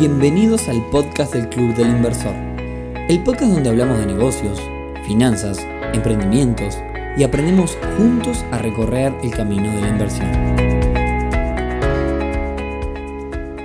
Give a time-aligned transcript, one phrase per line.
[0.00, 2.32] Bienvenidos al podcast del Club del Inversor,
[3.10, 4.58] el podcast donde hablamos de negocios,
[5.06, 5.58] finanzas,
[5.92, 6.78] emprendimientos
[7.18, 10.30] y aprendemos juntos a recorrer el camino de la inversión.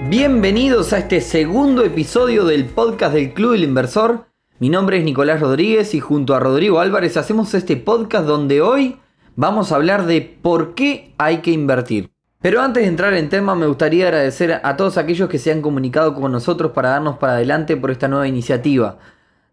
[0.09, 4.25] Bienvenidos a este segundo episodio del podcast del Club del Inversor.
[4.59, 8.97] Mi nombre es Nicolás Rodríguez y junto a Rodrigo Álvarez hacemos este podcast donde hoy
[9.37, 12.14] vamos a hablar de por qué hay que invertir.
[12.45, 15.63] Pero antes de entrar en tema me gustaría agradecer a todos aquellos que se han
[15.63, 18.99] comunicado con nosotros para darnos para adelante por esta nueva iniciativa.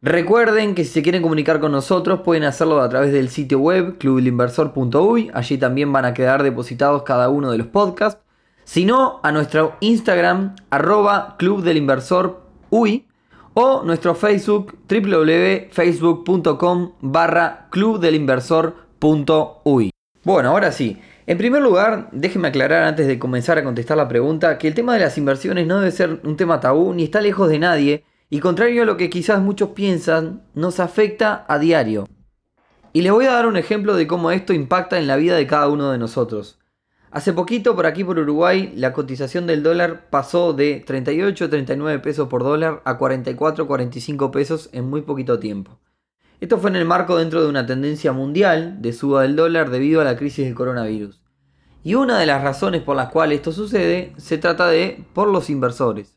[0.02, 3.96] Recuerden que si se quieren comunicar con nosotros pueden hacerlo a través del sitio web
[3.96, 8.20] clubelinversor.uy, allí también van a quedar depositados cada uno de los podcasts.
[8.64, 13.06] Si no, a nuestro Instagram arroba clubdelinversor.uy
[13.54, 19.92] o nuestro Facebook www.facebook.com barra clubdelinversor.uy.
[20.24, 21.00] Bueno, ahora sí.
[21.24, 24.94] En primer lugar, déjenme aclarar antes de comenzar a contestar la pregunta que el tema
[24.94, 28.40] de las inversiones no debe ser un tema tabú ni está lejos de nadie y
[28.40, 32.08] contrario a lo que quizás muchos piensan, nos afecta a diario.
[32.92, 35.46] Y les voy a dar un ejemplo de cómo esto impacta en la vida de
[35.46, 36.58] cada uno de nosotros.
[37.12, 42.26] Hace poquito por aquí por Uruguay la cotización del dólar pasó de 38 39 pesos
[42.28, 45.78] por dólar a 44 45 pesos en muy poquito tiempo.
[46.40, 50.00] Esto fue en el marco dentro de una tendencia mundial de suba del dólar debido
[50.00, 51.21] a la crisis del coronavirus.
[51.84, 55.50] Y una de las razones por las cuales esto sucede se trata de por los
[55.50, 56.16] inversores.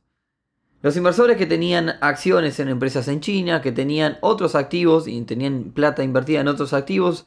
[0.81, 5.71] Los inversores que tenían acciones en empresas en China, que tenían otros activos y tenían
[5.73, 7.25] plata invertida en otros activos,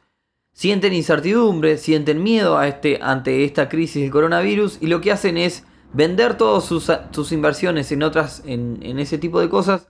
[0.53, 5.37] sienten incertidumbre, sienten miedo a este, ante esta crisis del coronavirus y lo que hacen
[5.37, 9.89] es vender todas sus, inversiones en otras, en, en ese tipo de cosas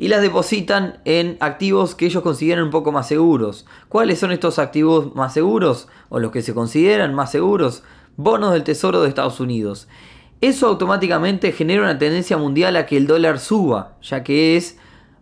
[0.00, 3.66] y las depositan en activos que ellos consideran un poco más seguros.
[3.90, 7.82] ¿Cuáles son estos activos más seguros o los que se consideran más seguros?
[8.16, 9.88] Bonos del Tesoro de Estados Unidos.
[10.40, 14.78] Eso automáticamente genera una tendencia mundial a que el dólar suba, ya que es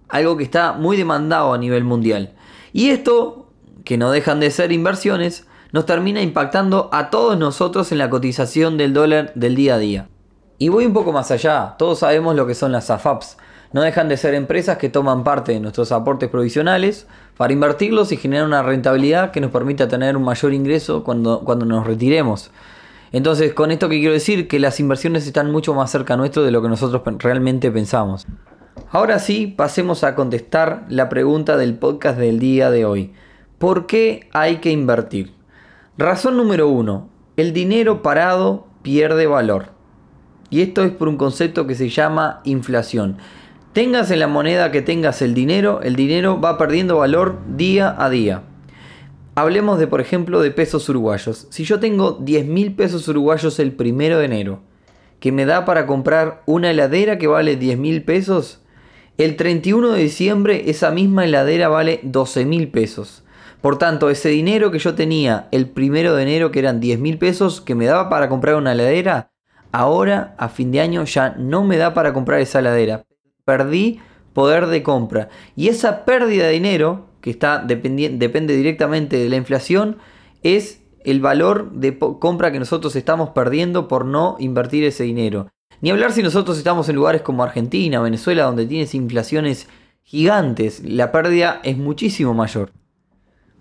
[0.08, 2.34] algo que está muy demandado a nivel mundial.
[2.72, 3.50] Y esto,
[3.84, 8.76] que no dejan de ser inversiones, nos termina impactando a todos nosotros en la cotización
[8.76, 10.08] del dólar del día a día.
[10.56, 13.38] Y voy un poco más allá, todos sabemos lo que son las AFAPs,
[13.72, 17.06] no dejan de ser empresas que toman parte de nuestros aportes provisionales
[17.36, 21.66] para invertirlos y generar una rentabilidad que nos permita tener un mayor ingreso cuando, cuando
[21.66, 22.50] nos retiremos.
[23.12, 26.50] Entonces, con esto que quiero decir que las inversiones están mucho más cerca nuestro de
[26.50, 28.26] lo que nosotros realmente pensamos.
[28.90, 33.12] Ahora sí, pasemos a contestar la pregunta del podcast del día de hoy.
[33.58, 35.32] ¿Por qué hay que invertir?
[35.96, 37.08] Razón número uno.
[37.36, 39.70] El dinero parado pierde valor.
[40.50, 43.18] Y esto es por un concepto que se llama inflación.
[43.72, 48.08] Tengas en la moneda que tengas el dinero, el dinero va perdiendo valor día a
[48.08, 48.42] día.
[49.34, 51.46] Hablemos de, por ejemplo, de pesos uruguayos.
[51.50, 54.60] Si yo tengo 10 mil pesos uruguayos el primero de enero,
[55.20, 58.62] que me da para comprar una heladera que vale 10 mil pesos,
[59.18, 63.22] el 31 de diciembre esa misma heladera vale 12 mil pesos.
[63.60, 67.18] Por tanto, ese dinero que yo tenía el primero de enero, que eran 10 mil
[67.18, 69.30] pesos, que me daba para comprar una heladera,
[69.72, 73.04] ahora a fin de año ya no me da para comprar esa heladera
[73.48, 74.00] perdí
[74.34, 75.30] poder de compra.
[75.56, 79.96] Y esa pérdida de dinero, que está depende directamente de la inflación,
[80.42, 85.48] es el valor de compra que nosotros estamos perdiendo por no invertir ese dinero.
[85.80, 89.66] Ni hablar si nosotros estamos en lugares como Argentina, Venezuela, donde tienes inflaciones
[90.02, 92.70] gigantes, la pérdida es muchísimo mayor.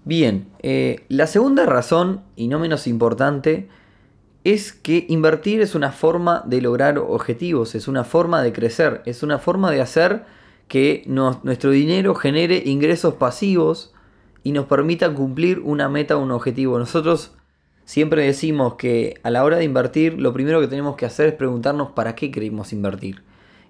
[0.04, 3.70] Bien, eh, la segunda razón, y no menos importante,
[4.54, 9.22] es que invertir es una forma de lograr objetivos, es una forma de crecer, es
[9.22, 10.24] una forma de hacer
[10.70, 13.94] que nuestro dinero genere ingresos pasivos
[14.44, 16.80] y nos permita cumplir una meta o un objetivo.
[16.80, 17.36] Nosotros
[17.84, 21.34] siempre decimos que a la hora de invertir lo primero que tenemos que hacer es
[21.34, 23.24] preguntarnos para qué queremos invertir.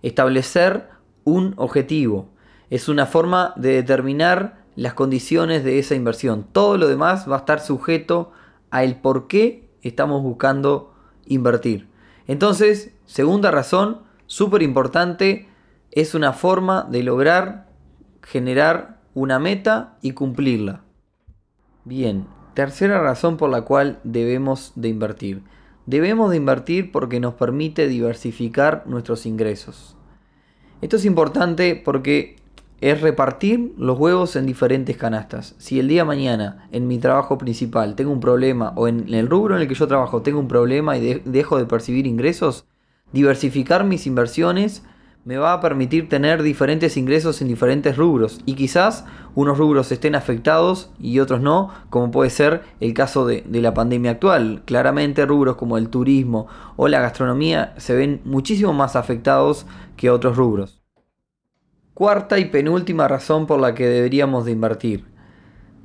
[0.04, 0.90] Establecer
[1.24, 2.30] un objetivo.
[2.70, 6.46] Es una forma de determinar las condiciones de esa inversión.
[6.52, 8.32] Todo lo demás va a estar sujeto
[8.70, 10.94] a el por qué estamos buscando
[11.26, 11.88] invertir.
[12.28, 15.48] Entonces, segunda razón, súper importante,
[15.92, 17.68] es una forma de lograr
[18.22, 20.82] generar una meta y cumplirla.
[21.86, 25.44] Bien, tercera razón por la cual debemos de invertir.
[25.86, 29.96] Debemos de invertir porque nos permite diversificar nuestros ingresos.
[30.82, 32.36] Esto es importante porque
[32.82, 35.56] es repartir los huevos en diferentes canastas.
[35.58, 39.28] Si el día de mañana en mi trabajo principal tengo un problema o en el
[39.28, 42.66] rubro en el que yo trabajo tengo un problema y dejo de percibir ingresos,
[43.12, 44.84] diversificar mis inversiones
[45.28, 49.04] me va a permitir tener diferentes ingresos en diferentes rubros y quizás
[49.36, 54.12] unos rubros estén afectados y otros no, como puede ser el caso de, la pandemia
[54.12, 54.62] actual.
[54.64, 56.48] Claramente rubros como el turismo
[56.78, 59.66] o la gastronomía se ven muchísimo más afectados
[59.98, 60.87] que otros rubros.
[61.98, 65.06] Cuarta y penúltima razón por la que deberíamos de invertir.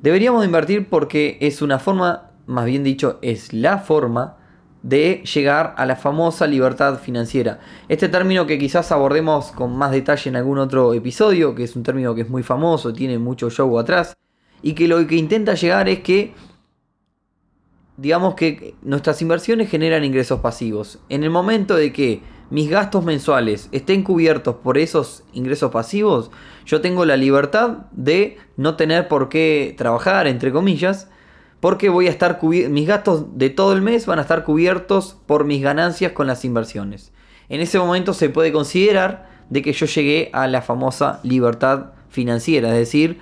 [0.02, 4.36] Deberíamos de invertir porque es una forma, más bien dicho, es la forma
[4.82, 7.60] de llegar a la famosa libertad financiera.
[7.88, 11.82] Este término que quizás abordemos con más detalle en algún otro episodio, que es un
[11.82, 14.14] término que es muy famoso, tiene mucho show atrás,
[14.60, 16.34] y que lo que intenta llegar es que,
[17.96, 20.98] digamos que nuestras inversiones generan ingresos pasivos.
[21.08, 22.20] En el momento de que
[22.52, 26.30] mis gastos mensuales estén cubiertos por esos ingresos pasivos,
[26.66, 31.08] yo tengo la libertad de no tener por qué trabajar, entre comillas,
[31.60, 35.46] porque voy a estar mis gastos de todo el mes van a estar cubiertos por
[35.46, 37.14] mis ganancias con las inversiones.
[37.48, 42.68] En ese momento se puede considerar de que yo llegué a la famosa libertad financiera,
[42.68, 43.20] es decir,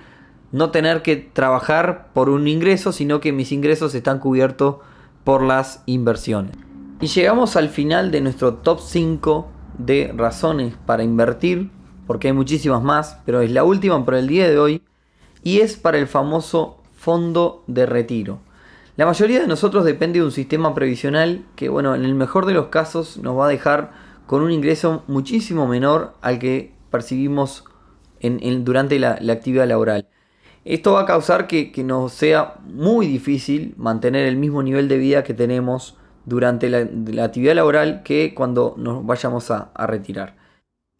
[0.51, 4.79] no tener que trabajar por un ingreso, sino que mis ingresos están cubiertos
[5.23, 6.70] por las inversiones.
[7.01, 9.47] Y llegamos al final de nuestro top 5
[9.79, 11.71] de razones para invertir,
[12.05, 14.83] porque hay muchísimas más, pero es la última por el día de hoy,
[15.41, 18.37] y es para el famoso fondo de retiro.
[18.97, 22.53] La mayoría de nosotros depende de un sistema previsional que, bueno, en el mejor de
[22.53, 23.93] los casos nos va a dejar
[24.27, 27.63] con un ingreso muchísimo menor al que percibimos
[28.59, 30.07] durante la, actividad laboral.
[30.65, 35.23] Esto va a causar que, nos sea muy difícil mantener el mismo nivel de vida
[35.23, 40.41] que tenemos durante la, actividad laboral que cuando nos vayamos a retirar.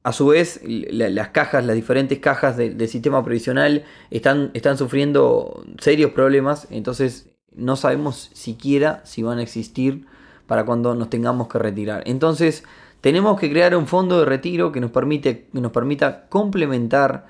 [0.04, 6.12] A su vez, las cajas, las diferentes cajas del sistema previsional están, están sufriendo serios
[6.12, 10.08] problemas, entonces no sabemos siquiera si van a existir
[10.48, 12.02] para cuando nos tengamos que retirar.
[12.08, 12.64] Entonces,
[13.02, 17.28] tenemos que crear un fondo de retiro que nos, permite, que nos permita complementar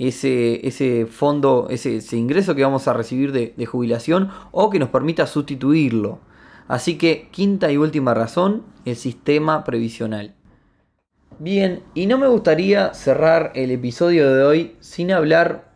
[0.00, 4.88] ese, ese fondo, ese, ingreso que vamos a recibir de, de jubilación o que nos
[4.88, 6.18] permita sustituirlo.
[6.68, 10.34] Así que, quinta y última razón, el sistema previsional.
[11.38, 15.72] Bien, y no me gustaría cerrar el episodio de hoy sin hablar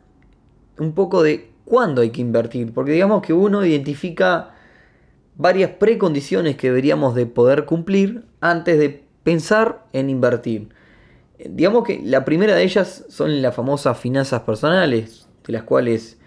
[0.79, 4.55] un poco de cuándo hay que invertir, porque digamos que uno identifica
[5.37, 10.69] varias precondiciones que deberíamos de poder cumplir antes de pensar en invertir.
[11.39, 16.19] Digamos que la primera de ellas son las famosas finanzas personales, de las cuales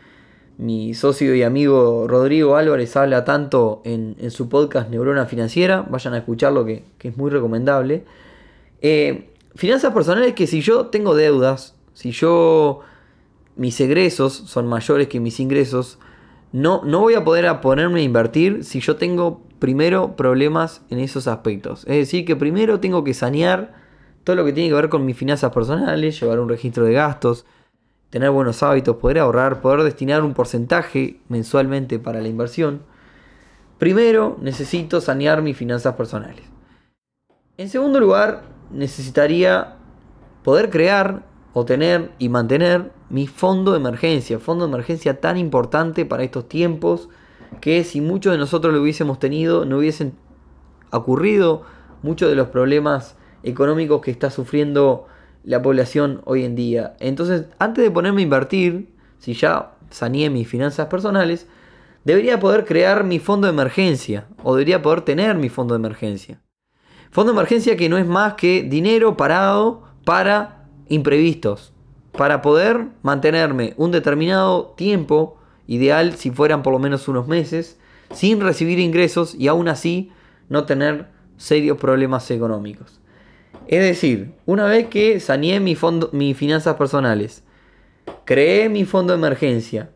[0.57, 6.19] mi socio y amigo Rodrigo Álvarez habla tanto en, su podcast Neurona Financiera, vayan a
[6.19, 8.06] escucharlo que, que es muy recomendable.
[8.81, 12.81] Eh, finanzas personales que si yo tengo deudas, si yo
[13.56, 15.98] mis egresos son mayores que mis ingresos,
[16.52, 21.00] no, no voy a poder a ponerme a invertir si yo tengo primero problemas en
[21.00, 21.81] esos aspectos.
[21.81, 23.74] Es decir, que primero tengo que sanear
[24.24, 27.46] todo lo que tiene que ver con mis finanzas personales, llevar un registro de gastos,
[28.10, 32.81] tener buenos hábitos, poder ahorrar, poder destinar un porcentaje mensualmente para la inversión.
[33.78, 36.46] Primero necesito sanear mis finanzas personales.
[37.57, 39.75] En segundo lugar, necesitaría
[40.44, 41.24] poder crear
[41.54, 46.50] o tener y mantener mi fondo de emergencia, fondo de emergencia tan importante para estos
[46.50, 47.10] tiempos
[47.62, 50.13] que si muchos de nosotros lo hubiésemos tenido no hubiesen
[50.92, 51.63] ocurrido
[52.04, 55.08] muchos de los problemas económicos que está sufriendo
[55.45, 56.95] la población hoy en día.
[57.00, 61.47] Entonces, antes de ponerme a invertir, si ya saneé mis finanzas personales,
[62.03, 66.42] debería poder crear mi fondo de emergencia o debería poder tener mi fondo de emergencia.
[67.12, 71.74] Fondo de emergencia que no es más que dinero parado para imprevistos,
[72.12, 77.79] para poder mantenerme un determinado tiempo, ideal si fueran por lo menos unos meses,
[78.12, 80.12] sin recibir ingresos y aún así
[80.50, 83.00] no tener serios problemas económicos.
[83.67, 87.43] Es decir, una vez que saneé mi fondo, mis finanzas personales,
[88.24, 89.89] creé mi fondo de emergencia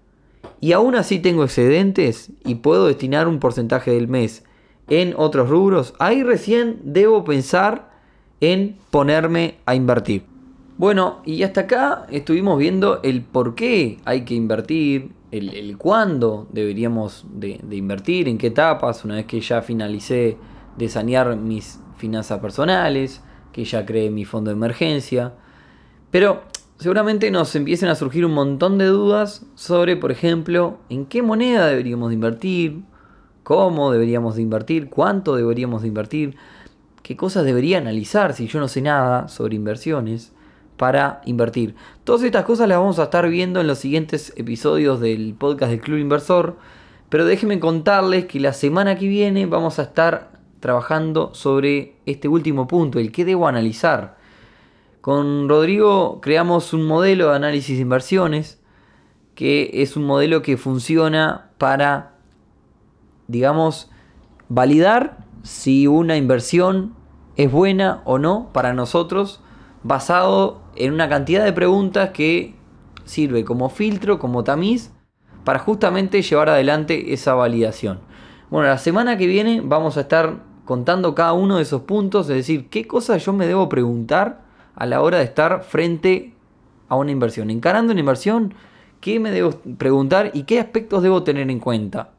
[0.59, 4.43] y aún así tengo excedentes y puedo destinar un porcentaje del mes
[4.89, 7.91] en otros rubros, ahí recién debo pensar
[8.41, 10.23] en ponerme a invertir.
[10.77, 17.25] Bueno, y hasta acá estuvimos viendo el por qué hay que invertir, el, cuándo deberíamos
[17.33, 20.37] de, invertir, en qué etapas, una vez que ya finalicé
[20.77, 23.21] de sanear mis finanzas personales,
[23.51, 25.33] que ya creé mi fondo de emergencia.
[26.11, 26.43] Pero
[26.77, 31.67] seguramente nos empiecen a surgir un montón de dudas sobre, por ejemplo, en qué moneda
[31.67, 32.83] deberíamos de invertir,
[33.43, 36.35] cómo deberíamos de invertir, cuánto deberíamos de invertir,
[37.03, 40.31] qué cosas debería analizar si yo no sé nada sobre inversiones
[40.77, 41.75] para invertir.
[42.03, 45.81] Todas estas cosas las vamos a estar viendo en los siguientes episodios del podcast del
[45.81, 46.55] Club Inversor,
[47.09, 52.67] pero déjenme contarles que la semana que viene vamos a estar trabajando sobre este último
[52.67, 54.17] punto, el que debo analizar.
[55.01, 58.61] Con Rodrigo creamos un modelo de análisis de inversiones
[59.35, 62.15] que es un modelo que funciona para,
[63.27, 63.89] digamos,
[64.49, 66.93] validar si una inversión
[67.37, 69.41] es buena o no para nosotros
[69.83, 72.55] basado en una cantidad de preguntas que
[73.05, 74.91] sirve como filtro, como tamiz,
[75.45, 78.01] para justamente llevar adelante esa validación.
[78.49, 82.35] Bueno, la semana que viene vamos a estar contando cada uno de esos puntos, es
[82.35, 84.41] decir, qué cosas yo me debo preguntar
[84.75, 86.33] a la hora de estar frente
[86.89, 87.49] a una inversión.
[87.49, 88.53] Encarando una inversión,
[89.01, 89.49] ¿qué me debo
[89.79, 92.11] preguntar y qué aspectos debo tener en cuenta?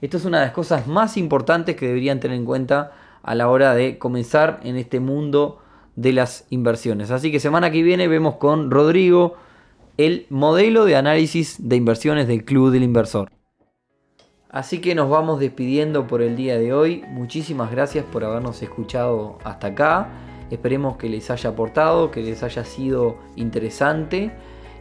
[0.00, 3.50] Esto es una de las cosas más importantes que deberían tener en cuenta a la
[3.50, 5.60] hora de comenzar en este mundo
[5.94, 7.10] de las inversiones.
[7.10, 9.34] Así que semana que viene vemos con Rodrigo
[9.98, 13.28] el modelo de análisis de inversiones del Club del Inversor.
[14.50, 17.04] Así que nos vamos despidiendo por el día de hoy.
[17.08, 20.08] Muchísimas gracias por habernos escuchado hasta acá.
[20.50, 24.32] Esperemos que les haya aportado, que les haya sido interesante.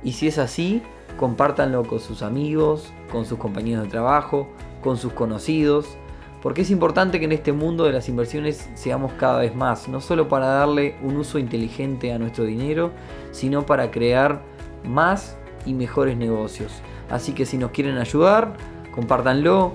[0.04, 0.82] Y si es así,
[1.18, 4.48] compártanlo con sus amigos, con sus compañeros de trabajo,
[4.82, 5.98] con sus conocidos
[6.42, 10.02] porque es importante que en este mundo de las inversiones seamos cada vez más, no
[10.02, 12.92] solo para darle un uso inteligente a nuestro dinero,
[13.32, 14.42] sino para crear
[14.84, 16.72] más y mejores negocios.
[17.10, 18.56] Así que si nos quieren ayudar,
[18.98, 19.74] compártanlo,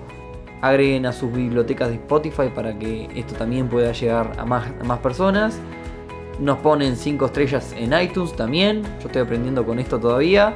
[0.60, 4.98] agreguen a sus bibliotecas de Spotify para que esto también pueda llegar a más, más
[4.98, 5.60] personas.
[6.40, 10.54] Nos ponen 5 estrellas en iTunes también, yo estoy aprendiendo con esto todavía.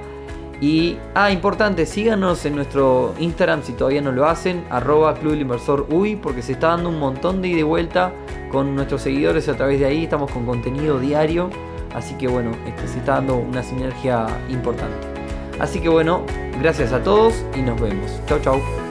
[0.61, 5.87] Y, ah, importante, síganos en nuestro Instagram si todavía no lo hacen, arroba Club Inversor
[5.89, 8.13] UI, porque se está dando un montón de ida y vuelta
[8.51, 11.51] con nuestros seguidores a través de ahí, estamos con contenido diario,
[11.95, 15.16] así que bueno, este, se está dando una sinergia importante.
[15.59, 16.25] Así que bueno,
[16.61, 18.21] gracias a todos y nos vemos.
[18.27, 18.86] Chau chau.